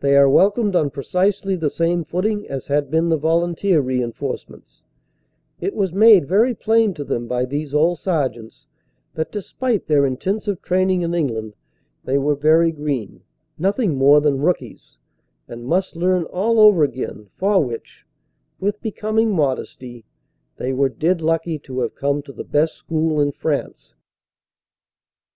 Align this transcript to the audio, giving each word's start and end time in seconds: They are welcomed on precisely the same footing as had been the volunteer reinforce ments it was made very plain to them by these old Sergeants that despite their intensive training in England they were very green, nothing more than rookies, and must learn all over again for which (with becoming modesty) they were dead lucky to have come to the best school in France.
They 0.00 0.16
are 0.16 0.28
welcomed 0.28 0.74
on 0.74 0.90
precisely 0.90 1.54
the 1.54 1.70
same 1.70 2.02
footing 2.02 2.44
as 2.48 2.66
had 2.66 2.90
been 2.90 3.08
the 3.08 3.16
volunteer 3.16 3.80
reinforce 3.80 4.48
ments 4.48 4.84
it 5.60 5.76
was 5.76 5.92
made 5.92 6.26
very 6.26 6.56
plain 6.56 6.92
to 6.94 7.04
them 7.04 7.28
by 7.28 7.44
these 7.44 7.72
old 7.72 8.00
Sergeants 8.00 8.66
that 9.14 9.30
despite 9.30 9.86
their 9.86 10.04
intensive 10.04 10.60
training 10.60 11.02
in 11.02 11.14
England 11.14 11.54
they 12.02 12.18
were 12.18 12.34
very 12.34 12.72
green, 12.72 13.22
nothing 13.58 13.94
more 13.94 14.20
than 14.20 14.40
rookies, 14.42 14.98
and 15.46 15.64
must 15.66 15.94
learn 15.94 16.24
all 16.24 16.58
over 16.58 16.82
again 16.82 17.28
for 17.36 17.62
which 17.64 18.04
(with 18.58 18.82
becoming 18.82 19.30
modesty) 19.30 20.04
they 20.56 20.72
were 20.72 20.88
dead 20.88 21.22
lucky 21.22 21.60
to 21.60 21.78
have 21.82 21.94
come 21.94 22.22
to 22.22 22.32
the 22.32 22.42
best 22.42 22.74
school 22.74 23.20
in 23.20 23.30
France. 23.30 23.94